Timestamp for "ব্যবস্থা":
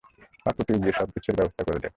1.35-1.63